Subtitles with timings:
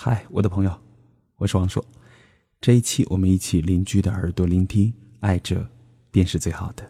[0.00, 0.70] 嗨，我的朋友，
[1.38, 1.84] 我是王硕。
[2.60, 5.68] 这一期我们一起邻居的耳朵聆听，爱着
[6.12, 6.88] 便是最好的。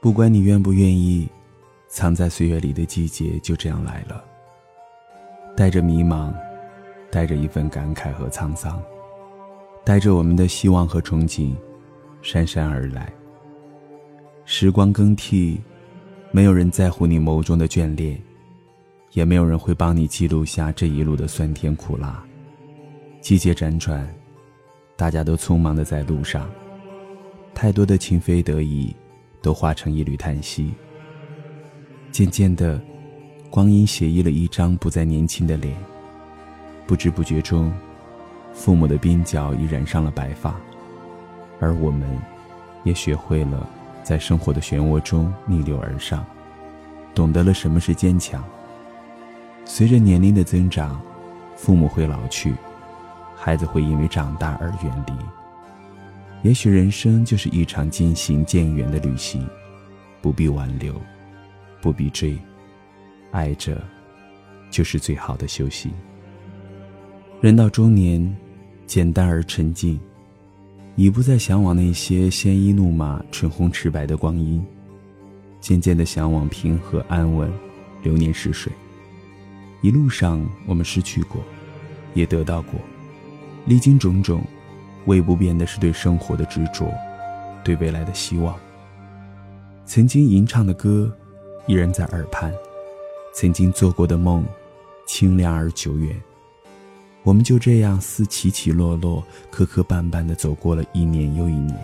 [0.00, 1.28] 不管你愿不愿意，
[1.88, 4.24] 藏在岁月里的季节就这样来了，
[5.56, 6.32] 带着迷茫，
[7.10, 8.80] 带着一份感慨和沧桑，
[9.84, 11.56] 带着我们的希望和憧憬，
[12.22, 13.12] 姗姗而来。
[14.52, 15.60] 时光更替，
[16.32, 18.20] 没有人在乎你眸中的眷恋，
[19.12, 22.20] 也没有人会帮你记录下这一路的酸甜苦辣。
[23.20, 24.12] 季节辗转，
[24.96, 26.50] 大家都匆忙的在路上，
[27.54, 28.92] 太多的情非得已。
[29.40, 30.72] 都化成一缕叹息。
[32.10, 32.78] 渐渐的，
[33.50, 35.74] 光阴写意了一张不再年轻的脸。
[36.88, 37.72] 不知不觉中，
[38.52, 40.60] 父母的鬓角已染上了白发，
[41.60, 42.18] 而我们，
[42.82, 43.66] 也学会了
[44.02, 46.24] 在生活的漩涡中逆流而上，
[47.14, 48.44] 懂得了什么是坚强。
[49.64, 51.00] 随着年龄的增长，
[51.56, 52.54] 父母会老去，
[53.36, 55.12] 孩子会因为长大而远离。
[56.42, 59.46] 也许人生就是一场渐行渐远的旅行，
[60.22, 60.94] 不必挽留，
[61.82, 62.38] 不必追，
[63.30, 63.80] 爱着，
[64.70, 65.92] 就是最好的修行。
[67.40, 68.36] 人到中年，
[68.86, 70.00] 简单而沉静，
[70.96, 74.64] 已不再向往那些鲜衣怒马、唇红齿白的光阴，
[75.60, 77.50] 渐渐的向往平和安稳、
[78.02, 78.72] 流年逝水。
[79.80, 81.40] 一路上，我们失去过，
[82.12, 82.78] 也得到过，
[83.66, 84.42] 历经种种。
[85.06, 86.92] 唯不变的是对生活的执着，
[87.64, 88.54] 对未来的希望。
[89.86, 91.10] 曾经吟唱的歌，
[91.66, 92.52] 依然在耳畔；
[93.32, 94.44] 曾经做过的梦，
[95.06, 96.14] 清凉而久远。
[97.22, 101.76] 我们就这样似起起落落、磕磕绊绊地走过了一年又一年。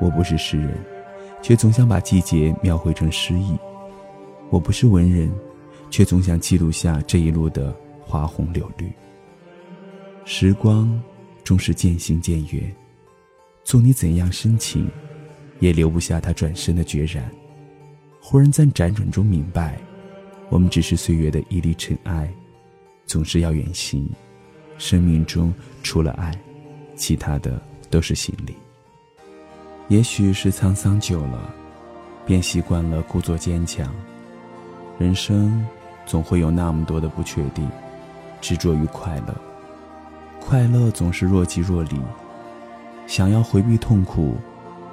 [0.00, 0.76] 我不是诗人，
[1.42, 3.56] 却总想把季节描绘成诗意；
[4.50, 5.32] 我不是文人，
[5.90, 8.90] 却总想记录下这一路的花红柳绿。
[10.24, 11.00] 时光。
[11.44, 12.74] 终是渐行渐远，
[13.62, 14.90] 做你怎样深情，
[15.60, 17.30] 也留不下他转身的决然。
[18.20, 19.78] 忽然在辗转中明白，
[20.48, 22.28] 我们只是岁月的一粒尘埃，
[23.06, 24.10] 总是要远行。
[24.78, 26.32] 生命中除了爱，
[26.94, 27.60] 其他的
[27.90, 28.54] 都是行李。
[29.88, 31.54] 也许是沧桑久了，
[32.26, 33.92] 便习惯了故作坚强。
[34.98, 35.64] 人生
[36.06, 37.68] 总会有那么多的不确定，
[38.40, 39.34] 执着于快乐。
[40.40, 42.00] 快乐总是若即若离，
[43.06, 44.36] 想要回避痛苦，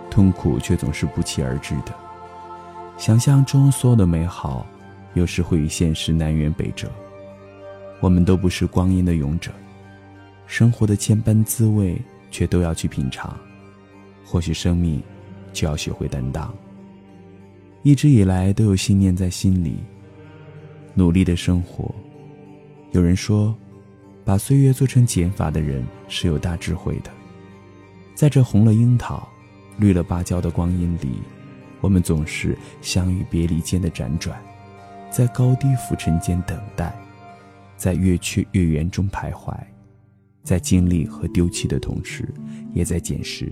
[0.09, 1.93] 痛苦却总是不期而至的。
[2.97, 4.65] 想象中所有的美好，
[5.13, 6.87] 有时会与现实南辕北辙。
[7.99, 9.51] 我们都不是光阴的勇者，
[10.45, 11.99] 生活的千般滋味
[12.31, 13.35] 却都要去品尝。
[14.23, 15.01] 或许生命
[15.51, 16.53] 就要学会担当。
[17.83, 19.77] 一直以来都有信念在心里，
[20.93, 21.93] 努力的生活。
[22.91, 23.55] 有人说。
[24.25, 27.11] 把岁月做成减法的人是有大智慧的。
[28.15, 29.27] 在这红了樱桃、
[29.75, 31.21] 绿了芭蕉的光阴里，
[31.81, 34.41] 我们总是相遇别离间的辗转，
[35.11, 36.95] 在高低浮沉间等待，
[37.75, 39.53] 在月缺月圆中徘徊，
[40.43, 42.27] 在经历和丢弃的同时，
[42.73, 43.49] 也在捡拾。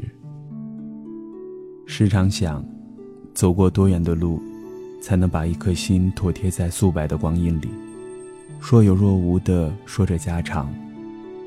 [1.86, 2.64] 时常想，
[3.34, 4.42] 走过多远的路，
[5.02, 7.70] 才能把一颗心妥贴在素白的光阴里？
[8.60, 10.72] 若有若无的说着家常，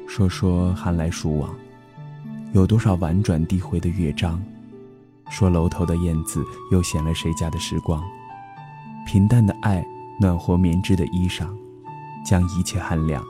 [0.08, 1.54] 说说寒来暑往，
[2.52, 4.42] 有多少婉转低回的乐章？
[5.30, 8.02] 说楼头的燕子又衔了谁家的时光？
[9.06, 9.86] 平淡的爱，
[10.18, 11.46] 暖和棉质的衣裳，
[12.24, 13.22] 将一切寒凉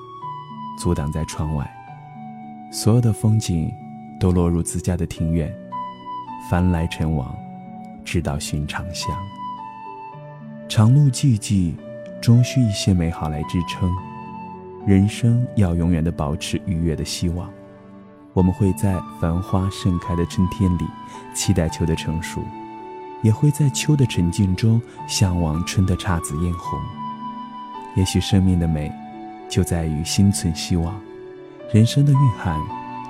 [0.79, 1.69] 阻挡在窗外。
[2.75, 3.73] 所有的风景
[4.19, 5.49] 都落入自家的庭院，
[6.51, 7.33] 帆来尘往，
[8.05, 9.17] 直到寻常乡。
[10.69, 11.73] 长路寂寂。
[12.21, 13.95] 终需一些美好来支撑，
[14.87, 17.51] 人生要永远的保持愉悦的希望。
[18.33, 20.87] 我们会在繁花盛开的春天里
[21.35, 22.43] 期待秋的成熟，
[23.23, 26.81] 也会在秋的沉静中向往春的姹紫嫣红。
[27.95, 28.91] 也许生命的美，
[29.47, 30.95] 就在于心存希望；
[31.73, 32.57] 人生的蕴含，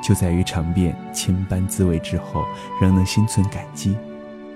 [0.03, 2.45] 就在于尝遍千般滋味之后，
[2.81, 3.97] 仍能心存感激，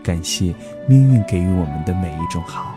[0.03, 0.55] 感谢
[0.87, 2.75] 命运给予我们的每一种好。